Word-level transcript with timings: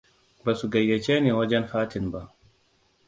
Ba 0.45 0.51
su 0.59 0.67
gayyace 0.73 1.13
ni 1.19 1.31
wajen 1.37 1.65
fatin 1.71 2.07
ba. 2.13 2.21